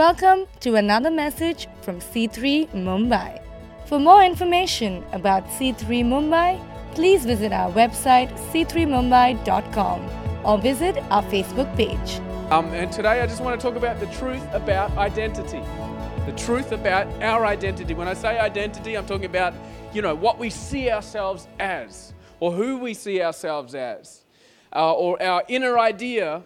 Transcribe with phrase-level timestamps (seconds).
[0.00, 3.38] Welcome to another message from C3 Mumbai.
[3.84, 6.58] For more information about C3 Mumbai,
[6.94, 10.00] please visit our website c3mumbai.com
[10.42, 12.18] or visit our Facebook page.
[12.50, 15.60] Um, and today I just want to talk about the truth about identity.
[16.24, 17.92] The truth about our identity.
[17.92, 19.52] When I say identity, I'm talking about,
[19.92, 24.24] you know, what we see ourselves as or who we see ourselves as
[24.74, 26.42] uh, or our inner idea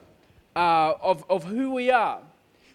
[0.57, 2.21] uh, of, of who we are.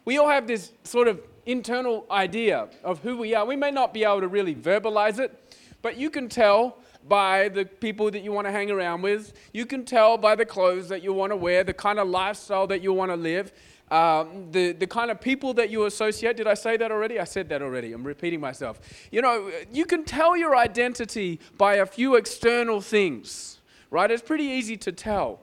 [0.05, 3.45] We all have this sort of internal idea of who we are.
[3.45, 7.65] We may not be able to really verbalize it, but you can tell by the
[7.65, 9.33] people that you want to hang around with.
[9.53, 12.67] You can tell by the clothes that you want to wear, the kind of lifestyle
[12.67, 13.51] that you want to live,
[13.89, 16.37] um, the, the kind of people that you associate.
[16.37, 17.19] Did I say that already?
[17.19, 17.93] I said that already.
[17.93, 18.79] I'm repeating myself.
[19.11, 23.59] You know, you can tell your identity by a few external things,
[23.89, 24.11] right?
[24.11, 25.39] It's pretty easy to tell.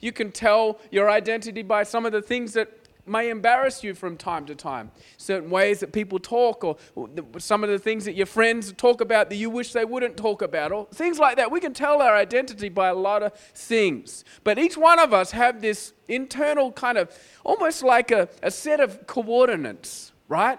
[0.00, 2.79] You can tell your identity by some of the things that
[3.10, 4.90] may embarrass you from time to time.
[5.16, 6.76] Certain ways that people talk, or,
[7.38, 10.42] some of the things that your friends talk about that you wish they wouldn't talk
[10.42, 11.50] about, or things like that.
[11.50, 14.24] We can tell our identity by a lot of things.
[14.44, 18.80] But each one of us have this internal kind of almost like a, a set
[18.80, 20.58] of coordinates, right?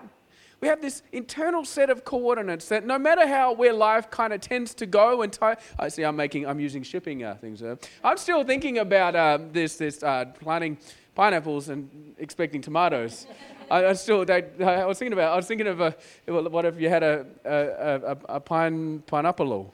[0.62, 4.42] we have this internal set of coordinates that no matter how where life kind of
[4.42, 5.38] tends to go and
[5.80, 7.64] I see I'm making I'm using shipping uh, things.
[7.64, 10.78] Uh, I'm still thinking about uh, this this uh, planting
[11.16, 13.28] pineapples and expecting tomatoes.
[13.70, 15.96] I, I still they, I was thinking about I was thinking of a,
[16.28, 19.74] what if you had a a, a, a pine pineapple.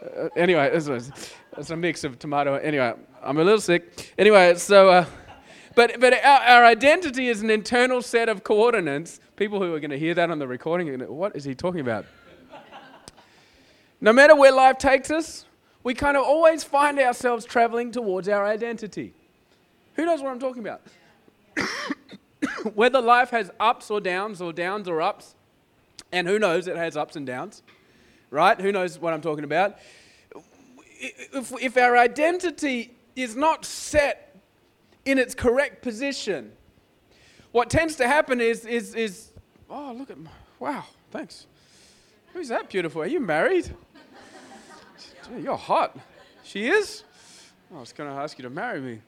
[0.00, 1.00] Uh, anyway, it's a,
[1.56, 2.56] it's a mix of tomato.
[2.56, 4.12] Anyway, I'm a little sick.
[4.18, 4.90] Anyway, so.
[4.90, 5.06] Uh,
[5.74, 9.20] but, but our, our, identity is an internal set of coordinates.
[9.36, 11.80] People who are going to hear that on the recording, are what is he talking
[11.80, 12.06] about?
[14.00, 15.44] no matter where life takes us,
[15.82, 19.12] we kind of always find ourselves traveling towards our identity.
[19.96, 20.82] Who knows what I'm talking about?
[22.74, 25.34] Whether life has ups or downs, or downs or ups,
[26.12, 27.62] and who knows it has ups and downs,
[28.30, 28.60] right?
[28.60, 29.78] Who knows what I'm talking about?
[30.98, 34.36] If, if our identity is not set
[35.06, 36.52] in its correct position.
[37.52, 39.32] What tends to happen is, is, is
[39.70, 41.46] oh, look at, my, wow, thanks.
[42.34, 43.00] Who's that beautiful?
[43.00, 43.74] Are you married?
[45.38, 45.98] You're hot.
[46.44, 47.04] She is?
[47.74, 49.00] I was going to ask you to marry me.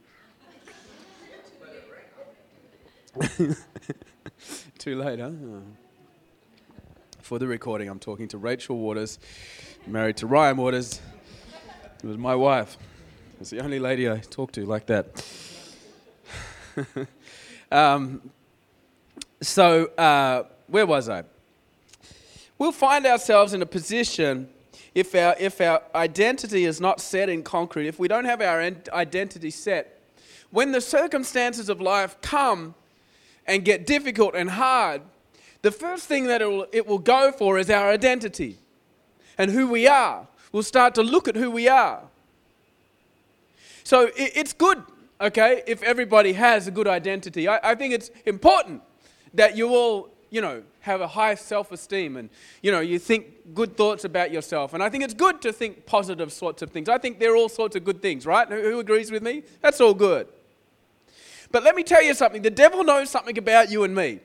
[4.79, 5.31] Too late, huh?
[7.23, 9.19] For the recording, I'm talking to Rachel Waters,
[9.87, 11.01] married to Ryan Waters.
[12.03, 12.77] It was my wife.
[13.41, 15.25] It's the only lady I talk to like that.
[17.73, 18.31] um,
[19.41, 21.25] so, uh, where was I?
[22.59, 24.49] We'll find ourselves in a position
[24.95, 28.61] if our, if our identity is not set in concrete, if we don't have our
[28.93, 30.03] identity set,
[30.51, 32.75] when the circumstances of life come
[33.49, 35.03] and get difficult and hard,
[35.63, 38.59] the first thing that it will, it will go for is our identity
[39.37, 40.29] and who we are.
[40.53, 42.03] We'll start to look at who we are.
[43.83, 44.83] So it, it's good
[45.21, 47.49] okay, if everybody has a good identity.
[47.49, 48.83] I, I think it's important
[49.35, 52.31] that you all, you know, have a high self esteem and,
[52.63, 54.75] you know, you think good thoughts about yourself.
[54.75, 56.89] And I think it's good to think positive sorts of things.
[56.89, 58.49] I think they're all sorts of good things, right?
[58.49, 59.43] Who, who agrees with me?
[59.61, 60.29] That's all good.
[61.51, 64.21] But let me tell you something the devil knows something about you and me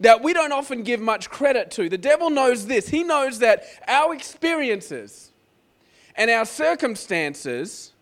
[0.00, 1.88] that we don't often give much credit to.
[1.88, 2.88] The devil knows this.
[2.88, 5.32] He knows that our experiences
[6.16, 7.92] and our circumstances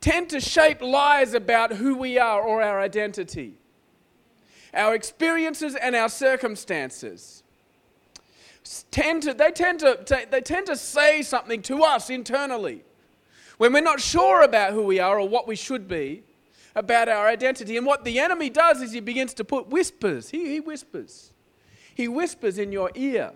[0.00, 3.54] tend to shape lies about who we are or our identity.
[4.74, 7.42] Our experiences and our circumstances
[8.90, 12.84] tend to, they, tend to, they tend to say something to us internally
[13.58, 16.22] when we're not sure about who we are or what we should be
[16.74, 17.76] about our identity.
[17.76, 20.30] And what the enemy does is he begins to put whispers.
[20.30, 21.32] He, he whispers.
[21.94, 23.32] He whispers in your ear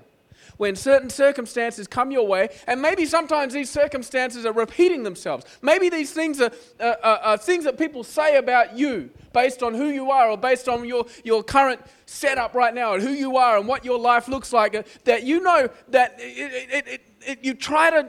[0.56, 5.44] when certain circumstances come your way, and maybe sometimes these circumstances are repeating themselves.
[5.60, 9.75] Maybe these things are, uh, uh, are things that people say about you based on
[9.75, 13.37] who you are or based on your, your current setup right now and who you
[13.37, 17.52] are and what your life looks like, that you know that it, it, it you
[17.52, 18.08] try to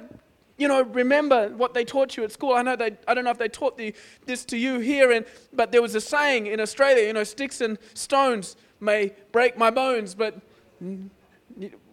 [0.57, 2.53] you know, remember what they taught you at school.
[2.53, 3.93] I know they, I don't know if they taught the,
[4.25, 7.61] this to you here, and, but there was a saying in Australia, you know, sticks
[7.61, 10.39] and stones may break my bones, but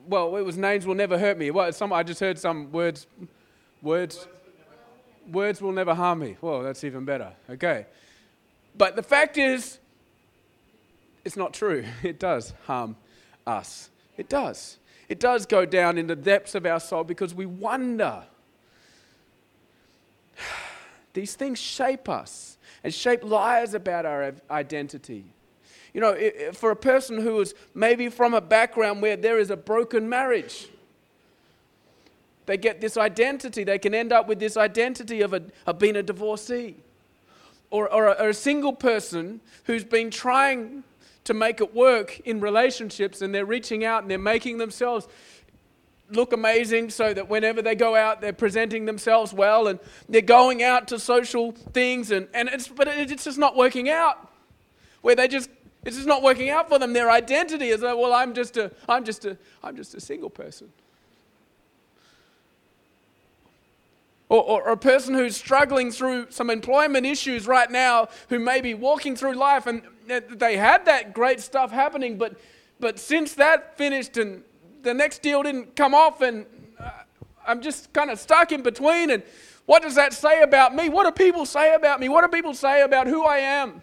[0.07, 1.51] well, it was names will never hurt me.
[1.51, 3.07] Well, some, I just heard some words,
[3.83, 4.27] words,
[5.31, 6.37] words will never harm me.
[6.41, 7.33] Well, that's even better.
[7.51, 7.87] Okay.
[8.77, 9.79] But the fact is,
[11.25, 11.85] it's not true.
[12.03, 12.97] It does harm
[13.47, 13.91] us.
[14.17, 14.79] It does.
[15.09, 18.25] It does go down in the depths of our soul because we wonder.
[21.13, 25.25] These things shape us and shape lies about our identity.
[25.93, 26.17] You know,
[26.53, 30.69] for a person who is maybe from a background where there is a broken marriage,
[32.47, 33.65] they get this identity.
[33.65, 36.77] They can end up with this identity of, a, of being a divorcee.
[37.71, 40.85] Or, or, a, or a single person who's been trying
[41.25, 45.09] to make it work in relationships and they're reaching out and they're making themselves
[46.11, 49.79] look amazing so that whenever they go out they're presenting themselves well and
[50.09, 54.31] they're going out to social things and, and it's but it's just not working out.
[55.01, 55.51] Where they just
[55.85, 56.93] it's just not working out for them.
[56.93, 60.31] Their identity is like well i'm just a i'm just a i'm just a single
[60.31, 60.71] person.
[64.31, 68.73] Or, or, a person who's struggling through some employment issues right now, who may be
[68.73, 72.35] walking through life and they had that great stuff happening, but,
[72.81, 74.43] but since that finished and
[74.85, 76.47] the next deal didn't come off, and
[76.79, 76.91] uh,
[77.47, 79.11] I'm just kind of stuck in between.
[79.11, 79.23] And
[79.67, 80.89] what does that say about me?
[80.89, 82.09] What do people say about me?
[82.09, 83.83] What do people say about who I am?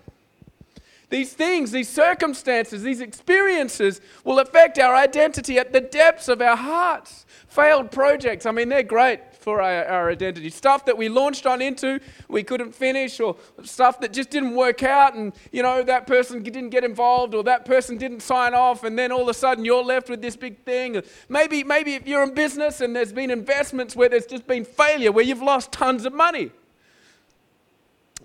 [1.09, 6.55] These things, these circumstances, these experiences will affect our identity at the depths of our
[6.55, 7.25] hearts.
[7.47, 10.49] Failed projects, I mean, they're great for our, our identity.
[10.49, 14.83] Stuff that we launched on into, we couldn't finish, or stuff that just didn't work
[14.83, 18.83] out, and you know, that person didn't get involved, or that person didn't sign off,
[18.83, 21.01] and then all of a sudden you're left with this big thing.
[21.27, 25.11] Maybe, maybe if you're in business and there's been investments where there's just been failure,
[25.11, 26.51] where you've lost tons of money.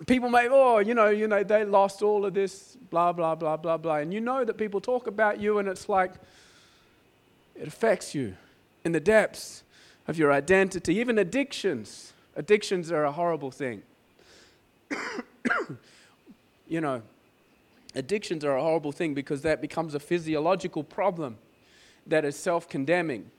[0.06, 3.56] People may, oh, you know, you know, they lost all of this, blah, blah, blah,
[3.56, 3.96] blah, blah.
[3.96, 6.12] And you know that people talk about you, and it's like,
[7.54, 8.36] it affects you
[8.84, 9.62] in the depths
[10.08, 12.12] of your identity, even addictions.
[12.34, 13.82] Addictions are a horrible thing.
[16.68, 17.02] you know,
[17.94, 21.38] addictions are a horrible thing because that becomes a physiological problem
[22.06, 23.30] that is self condemning.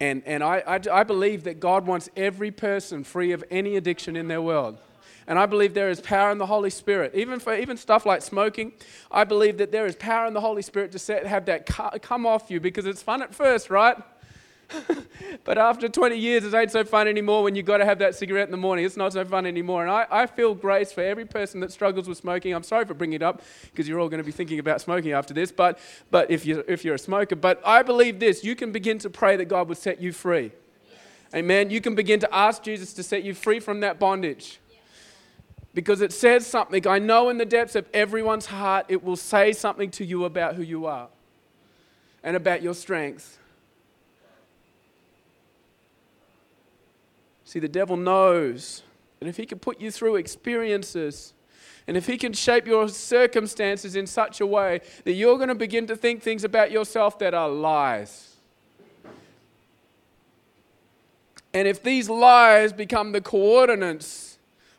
[0.00, 4.14] And, and I, I, I, believe that God wants every person free of any addiction
[4.14, 4.78] in their world.
[5.26, 7.14] And I believe there is power in the Holy Spirit.
[7.14, 8.72] Even for even stuff like smoking,
[9.10, 12.26] I believe that there is power in the Holy Spirit to set, have that come
[12.26, 13.96] off you because it's fun at first, right?
[15.44, 18.14] but after 20 years, it ain't so fun anymore when you've got to have that
[18.14, 18.84] cigarette in the morning.
[18.84, 19.82] It's not so fun anymore.
[19.82, 22.54] And I, I feel grace for every person that struggles with smoking.
[22.54, 25.12] I'm sorry for bringing it up because you're all going to be thinking about smoking
[25.12, 25.78] after this, but,
[26.10, 27.36] but if, you, if you're a smoker.
[27.36, 30.52] But I believe this you can begin to pray that God would set you free.
[31.34, 31.70] Amen.
[31.70, 34.60] You can begin to ask Jesus to set you free from that bondage.
[35.74, 36.86] Because it says something.
[36.88, 40.54] I know in the depths of everyone's heart, it will say something to you about
[40.54, 41.08] who you are
[42.22, 43.38] and about your strengths
[47.48, 48.82] See, the devil knows
[49.20, 51.32] that if he can put you through experiences,
[51.86, 55.54] and if he can shape your circumstances in such a way that you're going to
[55.54, 58.36] begin to think things about yourself that are lies.
[61.54, 64.27] And if these lies become the coordinates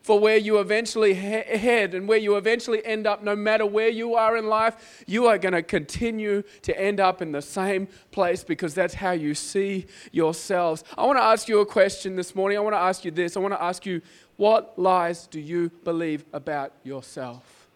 [0.02, 3.90] for where you eventually he- head and where you eventually end up, no matter where
[3.90, 7.88] you are in life, you are going to continue to end up in the same
[8.12, 10.84] place because that's how you see yourselves.
[10.98, 12.58] I want to ask you a question this morning.
[12.58, 13.36] I want to ask you this.
[13.36, 14.02] I want to ask you,
[14.38, 17.68] what lies do you believe about yourself?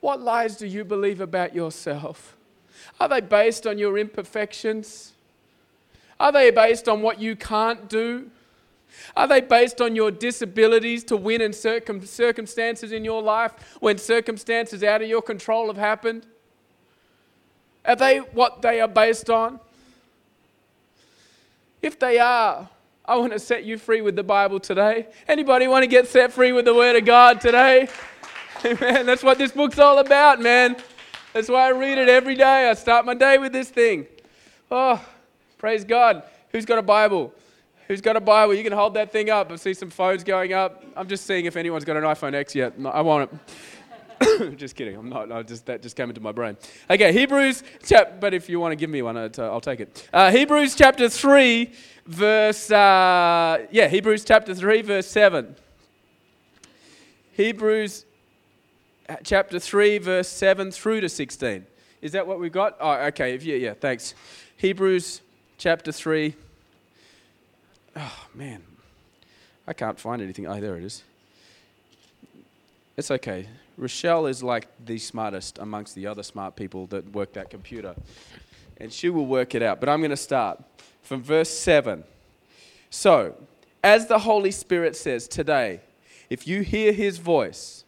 [0.00, 2.36] What lies do you believe about yourself?
[3.00, 5.12] Are they based on your imperfections?
[6.18, 8.30] Are they based on what you can't do?
[9.16, 13.98] Are they based on your disabilities to win in circum- circumstances in your life when
[13.98, 16.26] circumstances out of your control have happened?
[17.84, 19.60] Are they what they are based on?
[21.80, 22.68] If they are,
[23.04, 25.08] I want to set you free with the Bible today.
[25.26, 27.88] Anybody want to get set free with the Word of God today?
[28.64, 29.06] Amen.
[29.06, 30.76] That's what this book's all about, man.
[31.32, 32.70] That's why I read it every day.
[32.70, 34.06] I start my day with this thing.
[34.70, 35.04] Oh,
[35.58, 36.22] praise God.
[36.50, 37.34] Who's got a Bible?
[37.88, 38.54] Who's got a Bible?
[38.54, 39.50] You can hold that thing up.
[39.50, 40.84] I see some phones going up.
[40.96, 42.74] I'm just seeing if anyone's got an iPhone X yet.
[42.84, 43.38] I want it.
[44.56, 44.96] just kidding.
[44.96, 45.32] I'm not.
[45.32, 46.56] I just that just came into my brain.
[46.88, 48.20] Okay, Hebrews chap.
[48.20, 50.08] But if you want to give me one, I'll take it.
[50.12, 51.72] Uh, Hebrews chapter three,
[52.06, 52.70] verse.
[52.70, 55.56] Uh, yeah, Hebrews chapter three, verse seven.
[57.32, 58.04] Hebrews
[59.08, 61.66] uh, chapter three, verse seven through to sixteen.
[62.00, 62.76] Is that what we've got?
[62.80, 63.36] Oh, okay.
[63.38, 63.74] Yeah, yeah.
[63.74, 64.14] Thanks.
[64.56, 65.20] Hebrews
[65.58, 66.36] chapter three
[67.96, 68.62] Oh, man.
[69.66, 70.46] I can't find anything.
[70.46, 71.02] Oh, there it is.
[72.96, 73.48] It's okay.
[73.76, 77.94] Rochelle is like the smartest amongst the other smart people that work that computer.
[78.78, 79.80] And she will work it out.
[79.80, 80.62] But I'm going to start
[81.02, 82.04] from verse 7.
[82.90, 83.34] So,
[83.82, 85.80] as the Holy Spirit says today,
[86.28, 87.84] if you hear his voice,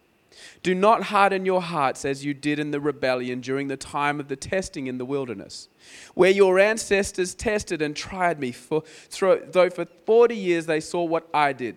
[0.62, 4.28] do not harden your hearts as you did in the rebellion during the time of
[4.28, 5.68] the testing in the wilderness,
[6.14, 8.82] where your ancestors tested and tried me, for,
[9.20, 11.76] though for 40 years they saw what I did.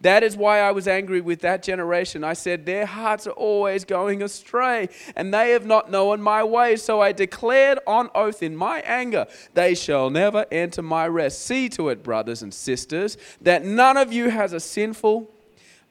[0.00, 2.24] That is why I was angry with that generation.
[2.24, 6.82] I said, Their hearts are always going astray, and they have not known my ways.
[6.82, 11.42] So I declared on oath in my anger, They shall never enter my rest.
[11.42, 15.30] See to it, brothers and sisters, that none of you has a sinful,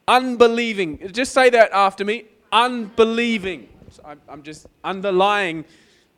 [0.08, 1.10] unbelieving.
[1.12, 3.68] Just say that after me unbelieving.
[4.28, 5.64] I'm just underlying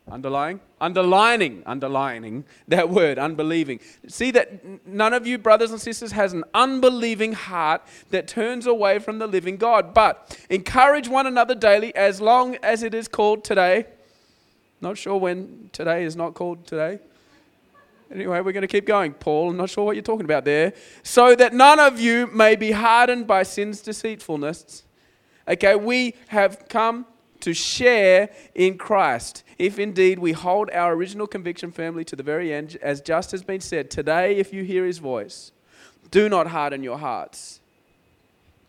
[0.09, 0.59] Underlying?
[0.81, 3.79] Underlining, underlining that word, unbelieving.
[4.07, 8.99] See that none of you, brothers and sisters, has an unbelieving heart that turns away
[8.99, 9.93] from the living God.
[9.93, 13.85] But encourage one another daily as long as it is called today.
[14.81, 16.99] Not sure when today is not called today.
[18.11, 19.13] Anyway, we're going to keep going.
[19.13, 20.73] Paul, I'm not sure what you're talking about there.
[21.03, 24.83] So that none of you may be hardened by sin's deceitfulness.
[25.47, 27.05] Okay, we have come
[27.39, 29.43] to share in Christ.
[29.57, 33.43] If indeed we hold our original conviction firmly to the very end, as just has
[33.43, 35.51] been said, today, if you hear his voice,
[36.09, 37.59] do not harden your hearts.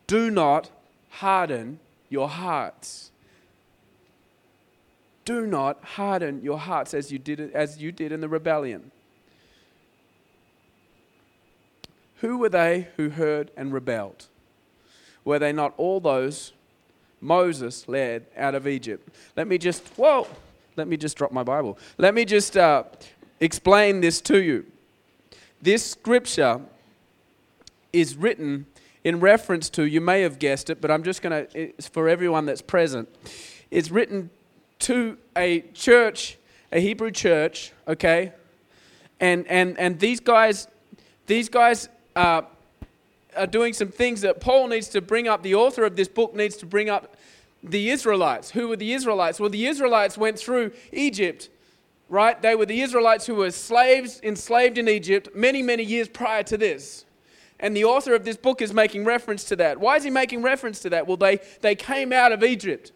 [0.06, 0.70] Do not
[1.08, 3.10] harden your hearts.
[5.24, 8.90] Do not harden your hearts as you did, as you did in the rebellion.
[12.22, 14.26] Who were they who heard and rebelled?
[15.24, 16.52] Were they not all those
[17.22, 19.08] Moses led out of Egypt.
[19.36, 20.26] Let me just, whoa,
[20.76, 21.78] let me just drop my Bible.
[21.96, 22.82] Let me just uh,
[23.40, 24.66] explain this to you.
[25.62, 26.60] This scripture
[27.92, 28.66] is written
[29.04, 32.08] in reference to, you may have guessed it, but I'm just going to, it's for
[32.08, 33.08] everyone that's present.
[33.70, 34.30] It's written
[34.80, 36.38] to a church,
[36.72, 38.32] a Hebrew church, okay?
[39.20, 40.66] And, and, and these guys,
[41.26, 42.42] these guys uh,
[43.36, 46.34] are doing some things that Paul needs to bring up, the author of this book
[46.34, 47.16] needs to bring up
[47.62, 48.50] the Israelites.
[48.50, 49.38] Who were the Israelites?
[49.38, 51.48] Well, the Israelites went through Egypt,
[52.08, 52.40] right?
[52.40, 56.58] They were the Israelites who were slaves, enslaved in Egypt many, many years prior to
[56.58, 57.04] this.
[57.60, 59.78] And the author of this book is making reference to that.
[59.78, 61.06] Why is he making reference to that?
[61.06, 62.90] Well, they, they came out of Egypt.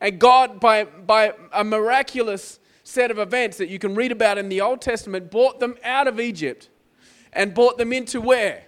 [0.00, 4.48] And God, by, by a miraculous set of events that you can read about in
[4.48, 6.68] the Old Testament, brought them out of Egypt
[7.34, 8.64] and brought them into where?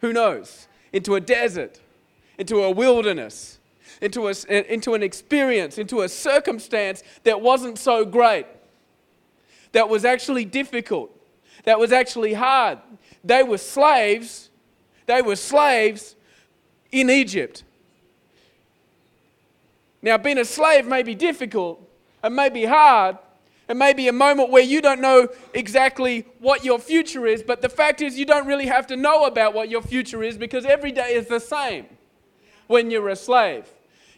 [0.00, 0.68] Who knows?
[0.92, 1.80] Into a desert,
[2.38, 3.58] into a wilderness,
[4.00, 8.46] into, a, eh, into an experience, into a circumstance that wasn't so great,
[9.72, 11.10] that was actually difficult,
[11.64, 12.78] that was actually hard.
[13.24, 14.50] They were slaves.
[15.06, 16.16] They were slaves
[16.90, 17.64] in Egypt.
[20.02, 21.80] Now, being a slave may be difficult
[22.22, 23.18] and may be hard,
[23.72, 27.62] it may be a moment where you don't know exactly what your future is, but
[27.62, 30.66] the fact is, you don't really have to know about what your future is because
[30.66, 31.86] every day is the same
[32.66, 33.66] when you're a slave.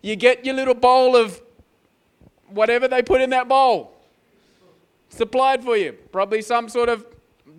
[0.03, 1.41] You get your little bowl of
[2.49, 3.97] whatever they put in that bowl
[5.09, 5.93] supplied for you.
[5.93, 7.07] Probably some sort of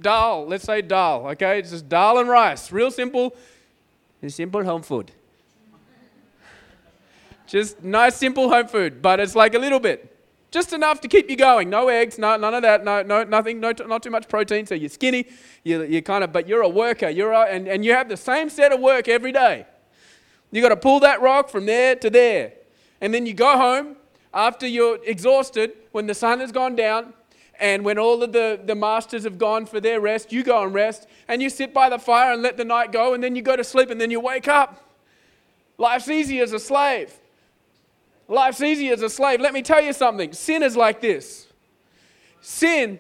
[0.02, 0.46] dal.
[0.48, 1.60] Let's say dal, okay?
[1.60, 2.74] It's just dal and rice.
[2.74, 3.34] Real simple.
[4.28, 5.14] Simple home food.
[7.48, 10.15] Just nice, simple home food, but it's like a little bit.
[10.56, 11.70] Just enough to keep you going.
[11.70, 14.66] No eggs, no, none of that, no, no, nothing, no, not too much protein.
[14.66, 15.28] So you're skinny,
[15.66, 17.10] you, you kind of, but you're a worker.
[17.10, 19.66] You're a, and, and you have the same set of work every day.
[20.52, 22.54] You've got to pull that rock from there to there.
[23.02, 23.98] And then you go home
[24.34, 27.14] after you're exhausted, when the sun has gone down,
[27.60, 30.74] and when all of the, the masters have gone for their rest, you go and
[30.74, 33.42] rest, and you sit by the fire and let the night go, and then you
[33.42, 34.90] go to sleep, and then you wake up.
[35.78, 37.14] Life's easy as a slave.
[38.28, 39.40] Life's easy as a slave.
[39.40, 41.48] Let me tell you something sin is like this
[42.42, 43.00] sin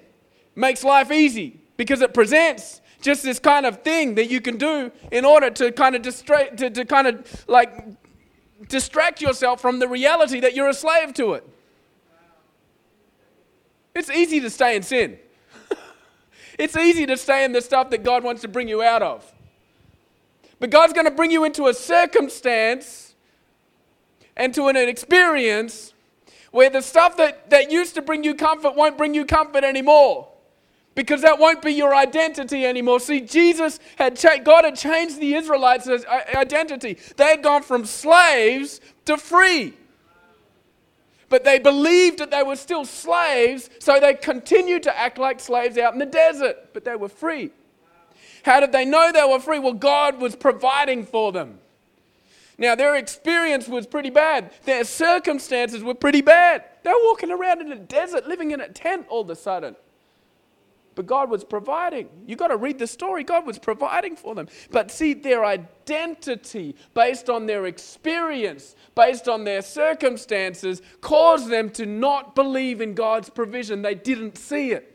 [0.55, 4.91] makes life easy because it presents just this kind of thing that you can do
[5.11, 7.85] in order to kind of distract, to, to kind of like
[8.67, 11.47] distract yourself from the reality that you're a slave to it.
[13.93, 15.19] It's easy to stay in sin.
[16.59, 19.31] it's easy to stay in the stuff that God wants to bring you out of.
[20.59, 23.04] But God's going to bring you into a circumstance
[24.37, 25.93] and to an experience
[26.51, 30.27] where the stuff that, that used to bring you comfort won't bring you comfort anymore
[30.95, 32.99] because that won't be your identity anymore.
[33.01, 36.97] See, Jesus had cha- God had changed the Israelites' uh, identity.
[37.17, 39.73] They had gone from slaves to free.
[41.27, 45.77] But they believed that they were still slaves, so they continued to act like slaves
[45.77, 47.51] out in the desert, but they were free.
[48.43, 49.59] How did they know they were free?
[49.59, 51.59] Well, God was providing for them.
[52.57, 54.51] Now, their experience was pretty bad.
[54.63, 56.63] Their circumstances were pretty bad.
[56.83, 59.75] They were walking around in a desert, living in a tent all of a sudden.
[60.95, 62.07] But God was providing.
[62.25, 63.25] You've got to read the story.
[63.25, 64.47] God was providing for them.
[64.71, 71.85] But see, their identity, based on their experience, based on their circumstances, caused them to
[71.85, 73.81] not believe in God's provision.
[73.81, 74.94] They didn't see it.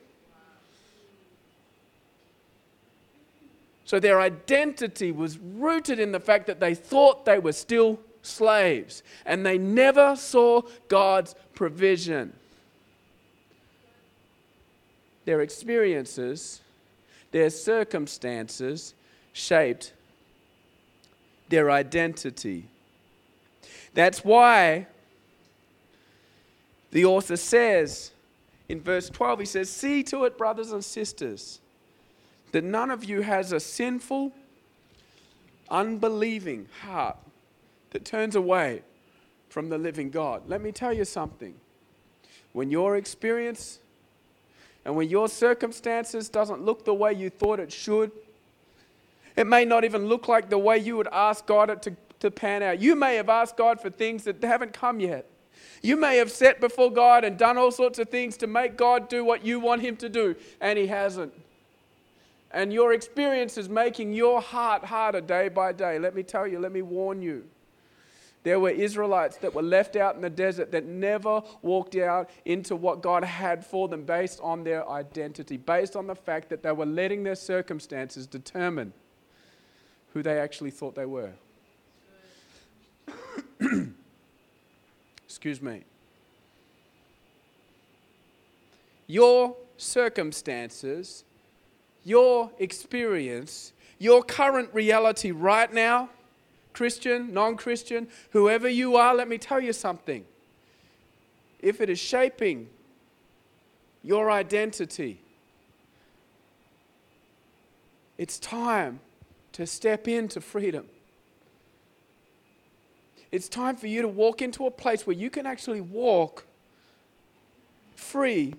[3.91, 9.03] So their identity was rooted in the fact that they thought they were still slaves
[9.27, 12.33] and they never saw God's provision.
[15.25, 16.61] Their experiences,
[17.33, 18.95] their circumstances
[19.33, 19.93] shaped
[21.49, 22.69] their identity.
[23.93, 24.87] That's why
[26.93, 28.13] the author says
[28.69, 31.59] in verse 12, he says, See to it, brothers and sisters,
[32.53, 34.33] that none of you has a sinful,
[35.71, 37.17] unbelieving heart
[37.91, 38.83] that turns away
[39.49, 40.49] from the living God.
[40.49, 41.55] Let me tell you something.
[42.53, 43.81] When your experience
[44.85, 48.11] and when your circumstances doesn't look the way you thought it should,
[49.37, 52.31] it may not even look like the way you would ask God it to, to
[52.31, 52.81] pan out.
[52.81, 55.27] You may have asked God for things that haven't come yet.
[55.83, 59.09] You may have sat before God and done all sorts of things to make God
[59.09, 61.33] do what you want Him to do, and He hasn't.
[62.53, 65.99] And your experience is making your heart harder day by day.
[65.99, 67.45] Let me tell you, let me warn you.
[68.43, 72.75] There were Israelites that were left out in the desert that never walked out into
[72.75, 76.73] what God had for them based on their identity, based on the fact that they
[76.73, 78.95] were letting their circumstances determine
[80.15, 81.33] who they actually thought they were.
[85.27, 85.85] Excuse me.
[89.07, 91.25] Your circumstances,
[92.05, 96.09] your experience, your current reality right now
[96.73, 100.25] Christian, non Christian, whoever you are, let me tell you something.
[101.61, 102.69] If it is shaping
[104.03, 105.21] your identity,
[108.17, 109.01] it's time
[109.53, 110.87] to step into freedom.
[113.33, 116.45] It's time for you to walk into a place where you can actually walk
[117.95, 118.55] free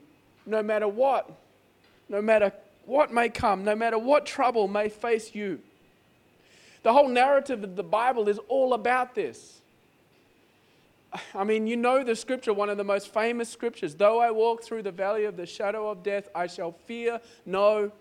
[0.46, 1.30] no matter what,
[2.08, 2.54] no matter
[2.86, 5.60] what may come, no matter what trouble may face you.
[6.84, 9.60] The whole narrative of the Bible is all about this.
[11.36, 13.96] I mean, you know the scripture, one of the most famous scriptures.
[13.96, 17.92] Though I walk through the valley of the shadow of death, I shall fear no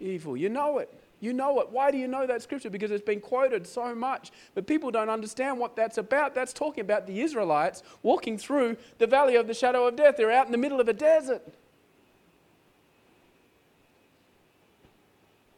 [0.00, 0.36] evil.
[0.36, 0.92] You know it.
[1.18, 1.70] You know it.
[1.70, 2.68] Why do you know that scripture?
[2.68, 4.32] Because it's been quoted so much.
[4.54, 6.34] But people don't understand what that's about.
[6.34, 10.18] That's talking about the Israelites walking through the valley of the shadow of death.
[10.18, 11.42] They're out in the middle of a desert.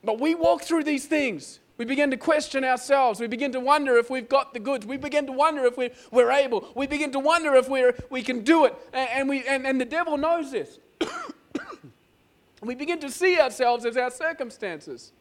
[0.08, 1.60] But we walk through these things.
[1.76, 3.20] We begin to question ourselves.
[3.20, 4.86] We begin to wonder if we've got the goods.
[4.86, 6.66] We begin to wonder if we're, we're able.
[6.74, 8.74] We begin to wonder if we're, we can do it.
[8.94, 10.78] And, and we, and, and the devil knows this.
[12.62, 15.12] we begin to see ourselves as our circumstances.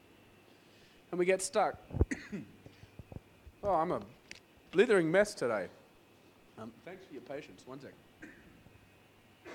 [1.12, 1.76] And we get stuck.
[3.66, 4.00] oh, I'm a
[4.72, 5.68] blithering mess today.
[6.58, 7.64] Um, thanks for your patience.
[7.66, 7.98] One second.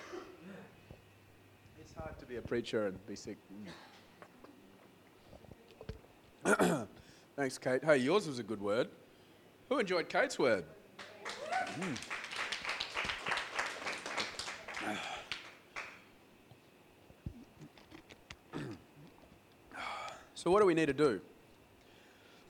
[1.80, 3.38] It's hard to be a preacher and be sick.
[7.36, 7.84] Thanks, Kate.
[7.84, 8.88] Hey, yours was a good word.
[9.68, 10.64] Who enjoyed Kate's word?
[11.78, 11.96] Mm.
[20.34, 21.20] So, what do we need to do?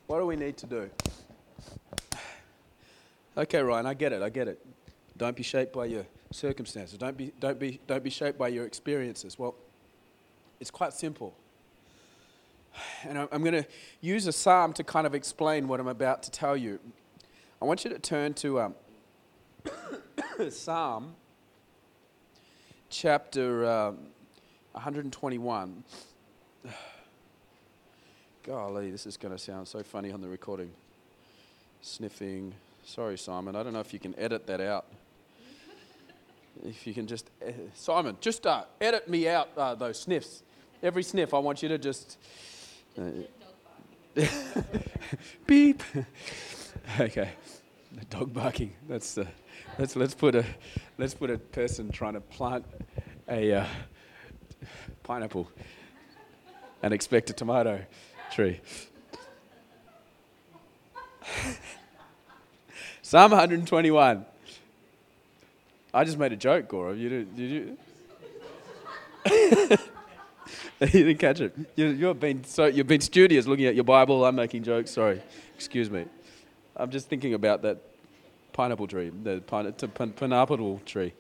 [0.06, 0.88] What do we need to do?
[3.36, 4.22] Okay, Ryan, I get it.
[4.22, 4.64] I get it.
[5.18, 6.96] Don't be shaped by your circumstances.
[6.96, 9.38] Don't be, don't be, don't be shaped by your experiences.
[9.38, 9.54] Well,
[10.58, 11.34] it's quite simple.
[13.04, 13.66] And I'm going to
[14.00, 16.78] use a psalm to kind of explain what I'm about to tell you.
[17.60, 18.74] I want you to turn to um,
[20.50, 21.14] Psalm
[22.90, 23.98] chapter um,
[24.72, 25.84] 121.
[28.42, 30.70] Golly, this is going to sound so funny on the recording.
[31.80, 32.52] Sniffing.
[32.84, 33.54] Sorry, Simon.
[33.54, 34.86] I don't know if you can edit that out.
[36.64, 40.42] If you can just, uh, Simon, just uh, edit me out uh, those sniffs.
[40.82, 42.18] Every sniff, I want you to just
[45.46, 45.82] beep.
[47.00, 47.30] okay,
[47.92, 48.72] the dog barking.
[48.88, 49.26] That's uh,
[49.78, 50.44] let's let's put a
[50.98, 52.64] let's put a person trying to plant
[53.28, 53.66] a uh,
[55.02, 55.50] pineapple
[56.82, 57.80] and expect a tomato
[58.30, 58.60] tree.
[63.02, 64.26] Psalm 121.
[65.94, 66.96] I just made a joke, Gora.
[66.96, 67.78] You did, did you?
[70.92, 71.54] you didn't catch it.
[71.76, 74.24] You, have been so you've been studious looking at your Bible.
[74.24, 74.90] I'm making jokes.
[74.90, 75.22] Sorry,
[75.54, 76.06] excuse me.
[76.76, 77.78] I'm just thinking about that
[78.52, 81.12] pineapple tree, the pine, pineapple tree.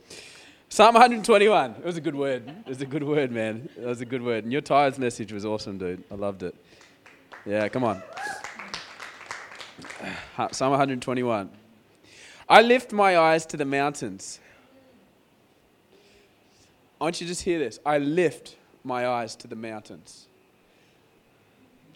[0.68, 1.76] Psalm 121.
[1.76, 2.48] It was a good word.
[2.48, 3.68] It was a good word, man.
[3.76, 4.42] It was a good word.
[4.42, 6.02] And your tires message was awesome, dude.
[6.10, 6.56] I loved it.
[7.46, 8.02] Yeah, come on.
[10.50, 11.50] Psalm 121.
[12.48, 14.40] I lift my eyes to the mountains.
[17.00, 17.78] I want you to just hear this.
[17.86, 20.26] I lift my eyes to the mountains.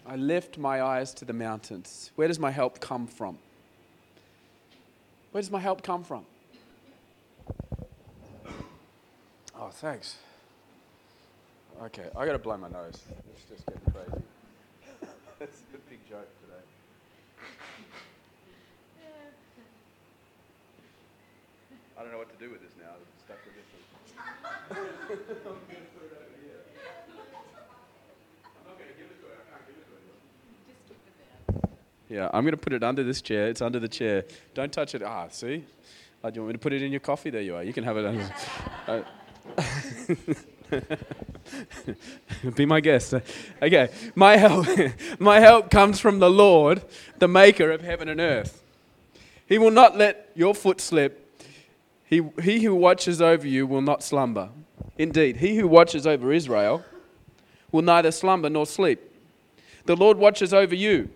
[0.05, 2.11] I lift my eyes to the mountains.
[2.15, 3.37] Where does my help come from?
[5.31, 6.25] Where does my help come from?
[9.59, 10.15] Oh, thanks.
[11.83, 13.01] Okay, I gotta blow my nose.
[13.33, 14.23] It's just getting crazy.
[15.39, 16.53] That's a big joke today.
[21.97, 22.91] I don't know what to do with this now.
[22.93, 23.87] I'm stuck with this one.
[24.69, 26.61] I'm gonna put it over here.
[28.45, 29.33] I'm not gonna give it to her.
[29.33, 29.87] I can't give it
[31.47, 31.67] to her.
[32.09, 33.47] Yeah, I'm gonna put it under this chair.
[33.47, 34.25] It's under the chair.
[34.53, 35.01] Don't touch it.
[35.01, 35.65] Ah, see?
[36.23, 37.31] Oh, do you want me to put it in your coffee?
[37.31, 37.63] There you are.
[37.63, 38.29] You can have it under.
[38.87, 39.01] Uh,
[42.55, 43.15] Be my guest.
[43.61, 44.67] Okay, my help,
[45.19, 46.83] my help comes from the Lord,
[47.17, 48.61] the maker of heaven and earth.
[49.47, 51.26] He will not let your foot slip.
[52.07, 54.49] He, he who watches over you will not slumber.
[54.97, 56.83] Indeed, he who watches over Israel
[57.71, 58.99] will neither slumber nor sleep.
[59.85, 61.09] The Lord watches over you.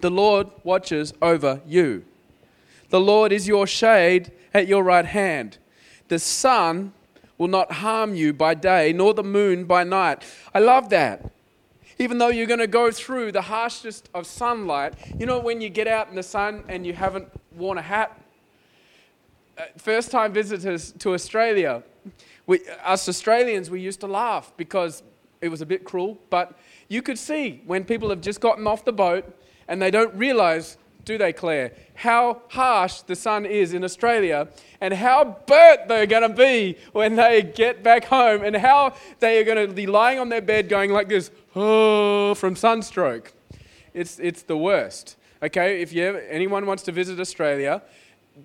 [0.00, 2.04] The Lord watches over you.
[2.90, 5.58] The Lord is your shade at your right hand.
[6.08, 6.92] The sun
[7.36, 10.22] will not harm you by day, nor the moon by night.
[10.54, 11.30] I love that.
[11.98, 15.68] Even though you're going to go through the harshest of sunlight, you know, when you
[15.68, 18.18] get out in the sun and you haven't worn a hat?
[19.56, 21.82] Uh, first time visitors to Australia,
[22.46, 25.02] we, us Australians, we used to laugh because
[25.40, 28.84] it was a bit cruel, but you could see when people have just gotten off
[28.84, 29.24] the boat
[29.66, 31.72] and they don't realize do they, Claire?
[31.94, 34.48] How harsh the sun is in Australia
[34.80, 39.38] and how burnt they're going to be when they get back home and how they
[39.38, 43.32] are going to be lying on their bed going like this, oh, from sunstroke.
[43.94, 45.16] It's, it's the worst.
[45.40, 47.82] Okay, if you ever, anyone wants to visit Australia,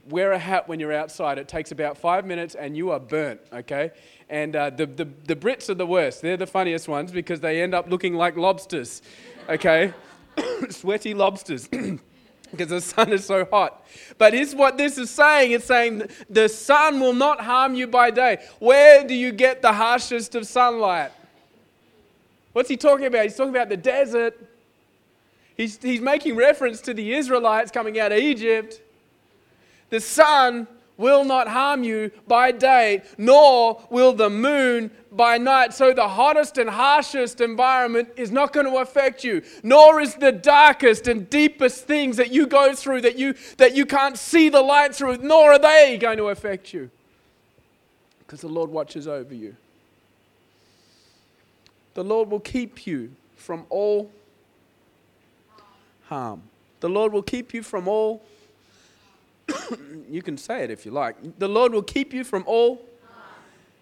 [0.09, 1.37] wear a hat when you're outside.
[1.37, 3.91] It takes about five minutes and you are burnt, okay?
[4.29, 6.21] And uh, the, the, the Brits are the worst.
[6.21, 9.01] They're the funniest ones because they end up looking like lobsters,
[9.49, 9.93] okay?
[10.69, 11.67] Sweaty lobsters.
[12.51, 13.85] because the sun is so hot.
[14.17, 18.11] But here's what this is saying it's saying the sun will not harm you by
[18.11, 18.45] day.
[18.59, 21.11] Where do you get the harshest of sunlight?
[22.53, 23.23] What's he talking about?
[23.23, 24.37] He's talking about the desert.
[25.55, 28.81] He's, he's making reference to the Israelites coming out of Egypt.
[29.91, 35.73] The sun will not harm you by day, nor will the moon by night.
[35.73, 40.31] So the hottest and harshest environment is not going to affect you, nor is the
[40.31, 44.61] darkest and deepest things that you go through that you, that you can't see the
[44.61, 46.89] light through, nor are they going to affect you.
[48.19, 49.55] Because the Lord watches over you.
[51.95, 54.09] The Lord will keep you from all
[56.05, 56.43] harm.
[56.79, 58.23] The Lord will keep you from all
[60.09, 61.39] you can say it if you like.
[61.39, 62.87] The Lord will keep you from all.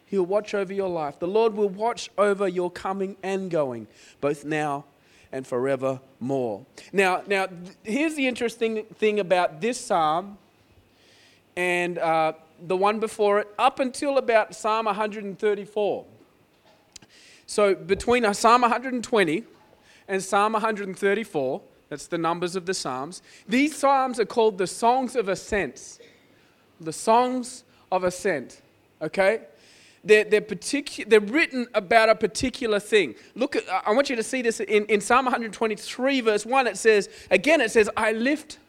[0.06, 1.20] He'll watch over your life.
[1.20, 3.88] The Lord will watch over your coming and going,
[4.22, 4.86] both now
[5.32, 6.66] and forevermore.
[6.92, 7.48] Now, now
[7.84, 10.40] here's the interesting thing about this psalm
[11.56, 12.34] and uh,
[12.68, 16.06] the one before it, up until about Psalm 134.
[17.46, 19.44] So between Psalm 120
[20.08, 23.22] and Psalm 134, that's the numbers of the Psalms.
[23.48, 26.00] These Psalms are called the Songs of Ascent.
[26.80, 28.62] The Songs of Ascent.
[29.02, 29.42] Okay?
[30.04, 33.16] They're, they're, particu- they're written about a particular thing.
[33.36, 36.68] Look at, I want you to see this in, in Psalm 123, verse 1.
[36.68, 38.60] It says, again, it says, I lift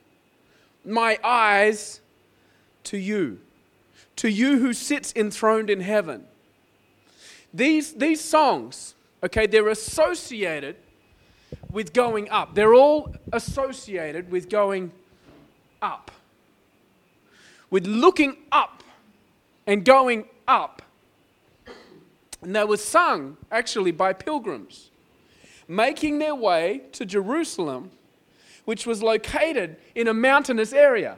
[0.84, 2.00] my eyes
[2.84, 3.38] to you,
[4.16, 6.24] to you who sits enthroned in heaven.
[7.52, 10.76] These, these songs, okay, they're associated
[11.70, 12.54] with going up.
[12.54, 14.92] They're all associated with going
[15.80, 16.10] up.
[17.70, 18.82] With looking up
[19.66, 20.82] and going up.
[22.42, 24.90] And they were sung actually by pilgrims
[25.70, 27.92] making their way to Jerusalem,
[28.64, 31.16] which was located in a mountainous area.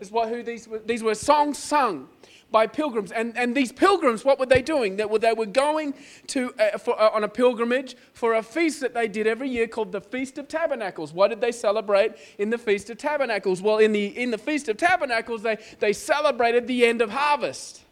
[0.00, 2.08] Is what who these these were songs sung
[2.50, 3.12] by pilgrims.
[3.12, 4.96] And, and these pilgrims, what were they doing?
[4.96, 5.94] They were, they were going
[6.28, 9.66] to, uh, for, uh, on a pilgrimage for a feast that they did every year
[9.66, 11.12] called the Feast of Tabernacles.
[11.12, 13.60] What did they celebrate in the Feast of Tabernacles?
[13.60, 17.82] Well, in the, in the Feast of Tabernacles, they, they celebrated the end of harvest.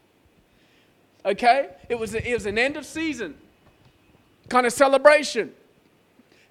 [1.24, 1.68] Okay?
[1.88, 3.36] It was, a, it was an end of season
[4.48, 5.52] kind of celebration.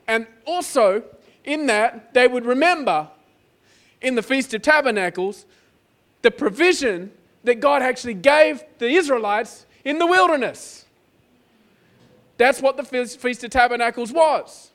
[0.07, 1.03] And also,
[1.43, 3.09] in that, they would remember
[4.01, 5.45] in the Feast of Tabernacles
[6.21, 7.11] the provision
[7.45, 10.85] that God actually gave the Israelites in the wilderness.
[12.37, 14.71] That's what the Feast of Tabernacles was.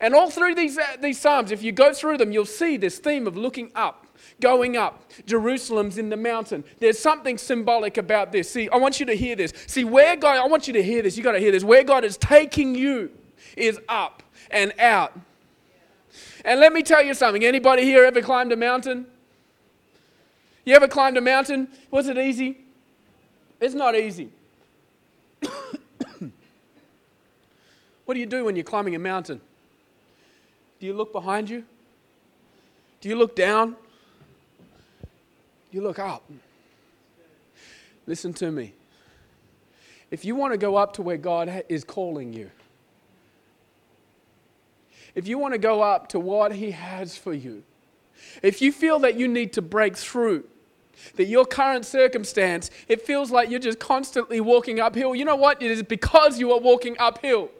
[0.00, 2.98] And all through these, uh, these Psalms, if you go through them, you'll see this
[2.98, 4.06] theme of looking up.
[4.40, 5.10] going up.
[5.26, 6.62] Jerusalem's in the mountain.
[6.78, 8.50] There's something symbolic about this.
[8.50, 9.52] See, I want you to hear this.
[9.66, 11.16] See, where God, I want you to hear this.
[11.16, 11.64] You got to hear this.
[11.64, 13.10] Where God is taking you
[13.56, 15.18] is up and out.
[16.44, 17.44] And let me tell you something.
[17.44, 19.06] Anybody here ever climbed a mountain?
[20.68, 21.68] You ever climbed a mountain?
[21.90, 22.58] Was it easy?
[23.58, 24.28] It's not easy.
[28.04, 29.40] what do you do when you're climbing a mountain?
[30.78, 31.64] Do you look behind you?
[33.00, 33.76] Do you look down?
[35.70, 36.30] You look up.
[38.06, 38.74] Listen to me.
[40.10, 42.50] If you want to go up to where God is calling you,
[45.14, 47.62] if you want to go up to what He has for you,
[48.42, 50.44] if you feel that you need to break through,
[51.16, 55.62] that your current circumstance, it feels like you're just constantly walking uphill, you know what?
[55.62, 57.50] It is because you are walking uphill.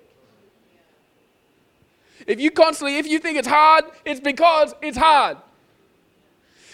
[2.26, 5.38] If you constantly, if you think it's hard, it's because it's hard.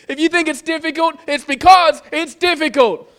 [0.08, 3.10] If you think it's difficult, it's because it's difficult.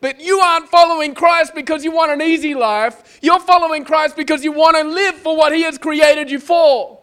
[0.00, 3.20] But you aren't following Christ because you want an easy life.
[3.22, 7.01] You're following Christ because you want to live for what He has created you for.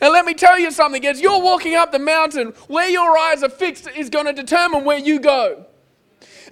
[0.00, 3.42] And let me tell you something as you're walking up the mountain, where your eyes
[3.42, 5.66] are fixed is going to determine where you go.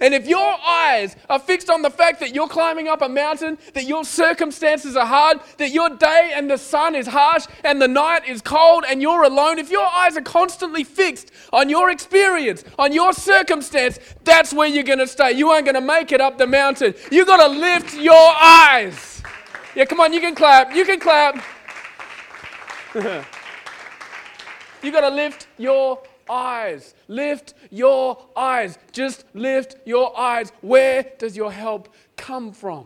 [0.01, 3.57] And if your eyes are fixed on the fact that you're climbing up a mountain,
[3.73, 7.87] that your circumstances are hard, that your day and the sun is harsh and the
[7.87, 12.65] night is cold and you're alone, if your eyes are constantly fixed on your experience,
[12.77, 15.31] on your circumstance, that's where you're going to stay.
[15.31, 16.93] You aren't going to make it up the mountain.
[17.09, 19.23] You've got to lift your eyes.
[19.75, 20.75] Yeah, come on, you can clap.
[20.75, 21.41] You can clap.
[24.81, 26.93] you got to lift your eyes.
[27.09, 28.77] Lift your eyes.
[28.93, 30.53] Just lift your eyes.
[30.61, 32.85] Where does your help come from?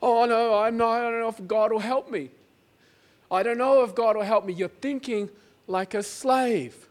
[0.00, 2.30] Oh, no, I'm not, I don't know if God will help me.
[3.30, 4.54] I don't know if God will help me.
[4.54, 5.28] You're thinking
[5.66, 6.88] like a slave.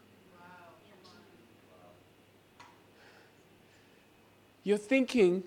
[4.63, 5.43] You're thinking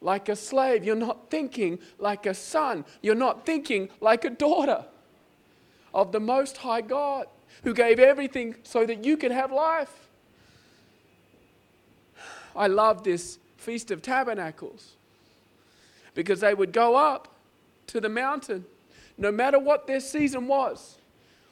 [0.00, 0.84] like a slave.
[0.84, 2.84] You're not thinking like a son.
[3.00, 4.84] You're not thinking like a daughter
[5.94, 7.26] of the Most High God
[7.64, 10.08] who gave everything so that you could have life.
[12.54, 14.96] I love this Feast of Tabernacles
[16.14, 17.28] because they would go up
[17.88, 18.64] to the mountain
[19.18, 20.98] no matter what their season was.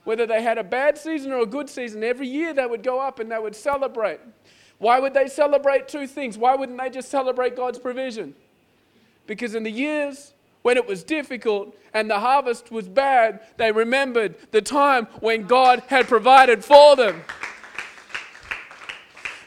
[0.05, 2.99] Whether they had a bad season or a good season, every year they would go
[2.99, 4.19] up and they would celebrate.
[4.79, 6.39] Why would they celebrate two things?
[6.39, 8.35] Why wouldn't they just celebrate God's provision?
[9.27, 14.37] Because in the years when it was difficult and the harvest was bad, they remembered
[14.51, 17.23] the time when God had provided for them.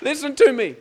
[0.02, 0.76] Listen to me.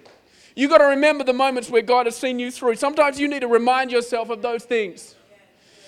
[0.56, 2.76] You've got to remember the moments where God has seen you through.
[2.76, 5.14] Sometimes you need to remind yourself of those things.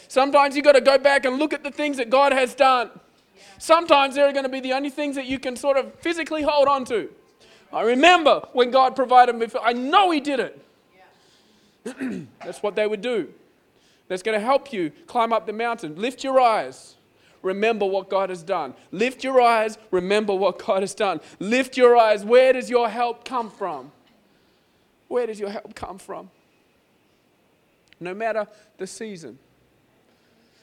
[0.08, 2.90] Sometimes you've got to go back and look at the things that God has done.
[3.58, 6.68] Sometimes they're going to be the only things that you can sort of physically hold
[6.68, 7.10] on to.
[7.72, 9.48] I remember when God provided me.
[9.48, 10.64] For, I know He did it.
[12.44, 13.32] That's what they would do
[14.08, 15.96] that's going to help you climb up the mountain.
[15.96, 16.96] Lift your eyes.
[17.42, 18.74] Remember what God has done.
[18.90, 19.76] Lift your eyes.
[19.90, 21.20] Remember what God has done.
[21.38, 22.24] Lift your eyes.
[22.24, 23.92] Where does your help come from?
[25.08, 26.30] Where does your help come from?
[28.00, 28.46] No matter
[28.78, 29.38] the season,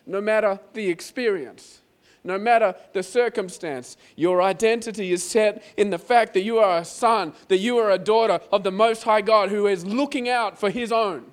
[0.05, 1.81] no matter the experience,
[2.23, 6.85] no matter the circumstance, your identity is set in the fact that you are a
[6.85, 10.59] son, that you are a daughter of the Most High God who is looking out
[10.59, 11.25] for His own.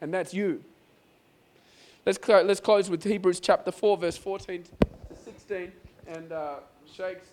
[0.00, 0.62] And that's you.
[2.04, 5.70] Let's, cl- let's close with Hebrews chapter 4, verse 14 to 16.
[6.08, 6.56] And uh,
[6.92, 7.28] Shakes,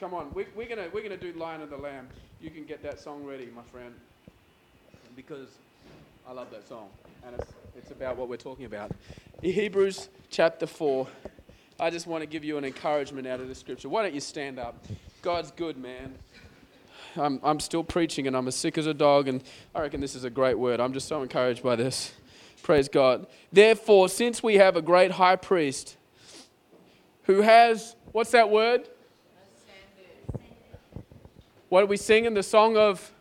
[0.00, 2.08] come on, we, we're going we're gonna do Lion of the Lamb.
[2.40, 3.94] You can get that song ready, my friend,
[5.14, 5.50] because
[6.28, 6.88] I love that song.
[7.24, 8.90] And it's, it's about what we're talking about.
[9.40, 11.06] In Hebrews chapter 4,
[11.78, 13.88] I just want to give you an encouragement out of the scripture.
[13.88, 14.84] Why don't you stand up?
[15.22, 16.16] God's good, man.
[17.14, 19.44] I'm, I'm still preaching and I'm as sick as a dog, and
[19.76, 20.80] I reckon this is a great word.
[20.80, 22.14] I'm just so encouraged by this.
[22.62, 23.26] Praise God.
[23.52, 25.96] Therefore, since we have a great high priest
[27.24, 28.88] who has, what's that word?
[31.68, 32.34] What are we singing?
[32.34, 33.12] The song of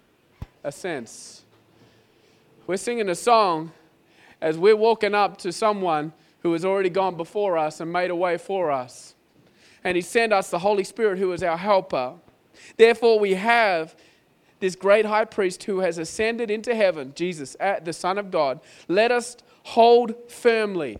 [0.63, 1.43] ascents.
[2.65, 3.71] We're singing a song
[4.41, 8.15] as we're walking up to someone who has already gone before us and made a
[8.15, 9.15] way for us.
[9.84, 12.13] And He sent us the Holy Spirit who is our helper.
[12.78, 13.95] Therefore, we have
[14.60, 19.12] this great high priest who has ascended into heaven, Jesus, the Son of God, let
[19.12, 20.98] us hold firmly.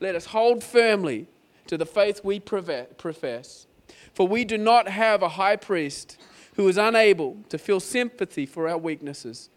[0.00, 1.26] Let us hold firmly
[1.66, 3.66] to the faith we profess.
[4.14, 6.18] For we do not have a high priest
[6.54, 9.48] who is unable to feel sympathy for our weaknesses,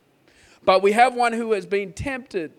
[0.63, 2.51] but we have one who has been tempted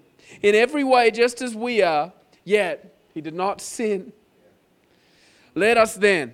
[0.42, 2.12] in every way just as we are,
[2.44, 4.12] yet he did not sin.
[5.54, 6.32] Let us then,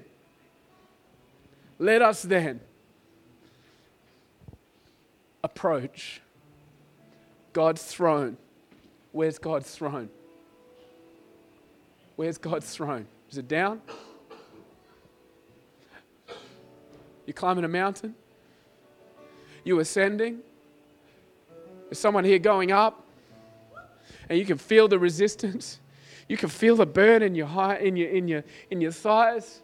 [1.79, 2.61] let us then
[5.59, 6.21] approach
[7.53, 8.37] God's throne.
[9.11, 10.09] Where's God's throne?
[12.15, 13.09] Where's God's throne?
[13.29, 13.81] Is it down?
[17.27, 18.15] You're climbing a mountain?
[19.65, 20.39] You ascending?
[21.91, 23.05] Is someone here going up?
[24.29, 25.81] And you can feel the resistance.
[26.29, 29.61] You can feel the burn in your heart, in your, in your, in your thighs.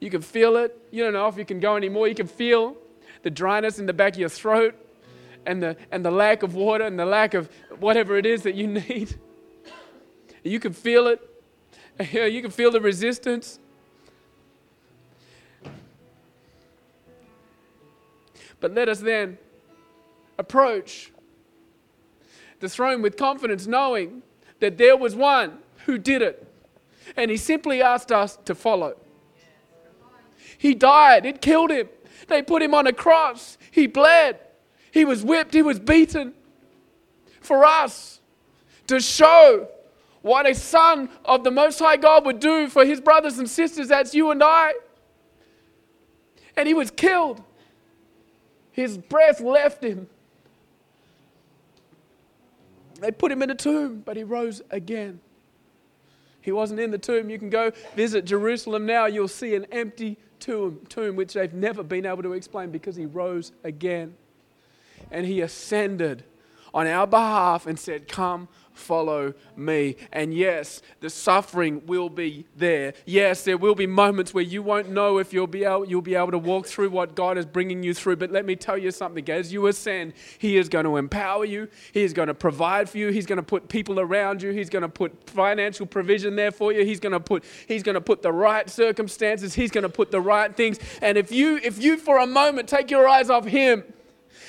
[0.00, 0.76] You can feel it.
[0.90, 2.08] You don't know if you can go anymore.
[2.08, 2.76] You can feel
[3.22, 4.74] the dryness in the back of your throat
[5.46, 8.54] and the, and the lack of water and the lack of whatever it is that
[8.54, 9.18] you need.
[10.42, 11.26] You can feel it.
[12.12, 13.58] You can feel the resistance.
[18.58, 19.36] But let us then
[20.38, 21.12] approach
[22.60, 24.22] the throne with confidence, knowing
[24.60, 26.46] that there was one who did it.
[27.16, 28.96] And he simply asked us to follow.
[30.56, 31.88] He died, it killed him.
[32.30, 33.58] They put him on a cross.
[33.72, 34.38] He bled.
[34.92, 35.52] He was whipped.
[35.52, 36.32] He was beaten.
[37.40, 38.20] For us
[38.86, 39.68] to show
[40.22, 43.88] what a son of the Most High God would do for his brothers and sisters,
[43.88, 44.74] that's you and I.
[46.56, 47.42] And he was killed.
[48.70, 50.08] His breath left him.
[53.00, 55.20] They put him in a tomb, but he rose again.
[56.42, 57.28] He wasn't in the tomb.
[57.28, 61.82] You can go visit Jerusalem now, you'll see an empty tomb, tomb which they've never
[61.82, 64.14] been able to explain because he rose again.
[65.10, 66.24] And he ascended
[66.72, 69.96] on our behalf and said, Come, follow me.
[70.12, 72.94] And yes, the suffering will be there.
[73.04, 76.14] Yes, there will be moments where you won't know if you'll be able, you'll be
[76.14, 78.16] able to walk through what God is bringing you through.
[78.16, 81.68] But let me tell you something as you ascend, He is going to empower you,
[81.92, 84.70] He is going to provide for you, He's going to put people around you, He's
[84.70, 88.00] going to put financial provision there for you, He's going to put, he's going to
[88.00, 90.78] put the right circumstances, He's going to put the right things.
[91.02, 93.84] And if you, if you for a moment take your eyes off Him,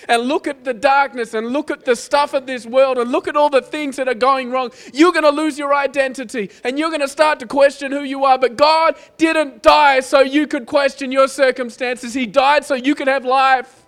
[0.07, 3.27] and look at the darkness and look at the stuff of this world and look
[3.27, 6.77] at all the things that are going wrong, you're going to lose your identity and
[6.79, 8.37] you're going to start to question who you are.
[8.37, 13.07] But God didn't die so you could question your circumstances, He died so you could
[13.07, 13.85] have life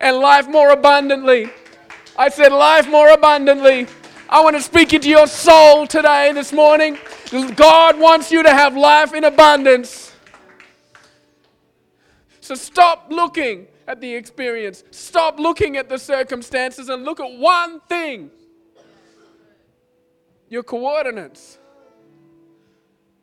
[0.00, 1.50] and life more abundantly.
[2.16, 3.86] I said, life more abundantly.
[4.28, 6.98] I want to speak into your soul today, this morning.
[7.54, 10.12] God wants you to have life in abundance.
[12.40, 14.84] So stop looking at the experience.
[14.90, 18.30] Stop looking at the circumstances and look at one thing
[20.48, 21.58] your coordinates,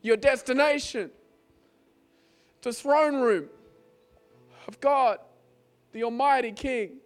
[0.02, 1.12] your destination,
[2.62, 3.48] the throne room
[4.68, 5.20] of God,
[5.92, 6.98] the Almighty King,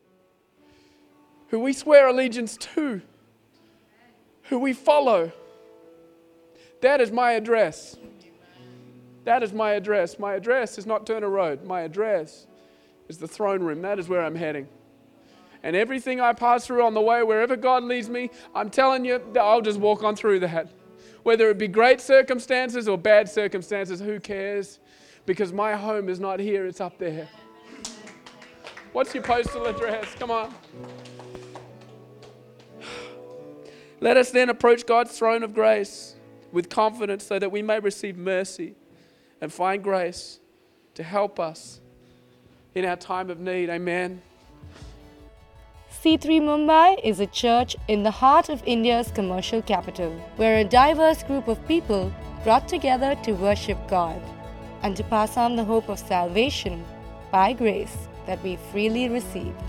[1.47, 3.01] who we swear allegiance to,
[4.43, 5.31] who we follow.
[6.81, 7.97] That is my address.
[9.23, 10.19] That is my address.
[10.19, 11.63] My address is not Turner Road.
[11.65, 12.47] My address
[13.07, 13.81] is the throne room.
[13.81, 14.67] That is where I'm heading.
[15.63, 19.21] And everything I pass through on the way, wherever God leads me, I'm telling you,
[19.39, 20.69] I'll just walk on through that.
[21.23, 24.79] Whether it be great circumstances or bad circumstances, who cares?
[25.25, 27.29] Because my home is not here, it's up there.
[28.91, 30.13] What's your postal address?
[30.15, 30.53] Come on.
[34.01, 36.15] Let us then approach God's throne of grace
[36.51, 38.75] with confidence so that we may receive mercy
[39.39, 40.41] and find grace
[40.95, 41.79] to help us
[42.75, 43.69] in our time of need.
[43.69, 44.21] Amen.
[46.03, 51.23] C3 Mumbai is a church in the heart of India's commercial capital, where a diverse
[51.23, 54.21] group of people brought together to worship God
[54.81, 56.83] and to pass on the hope of salvation
[57.31, 59.63] by grace that we freely received.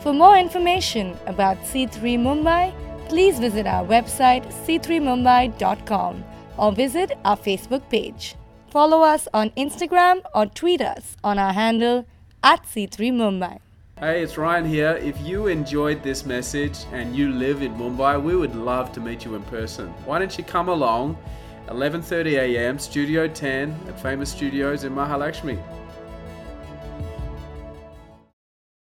[0.00, 2.74] For more information about C3 Mumbai,
[3.08, 6.24] please visit our website c3mumbai.com
[6.58, 8.34] or visit our Facebook page.
[8.70, 12.04] Follow us on Instagram or tweet us on our handle
[12.42, 13.58] at C3 Mumbai.
[13.98, 14.92] Hey, it's Ryan here.
[15.02, 19.24] If you enjoyed this message and you live in Mumbai, we would love to meet
[19.24, 19.88] you in person.
[20.04, 21.18] Why don't you come along
[21.68, 22.78] 11:30 a.m.
[22.78, 25.77] Studio 10 at Famous Studios in Mahalakshmi.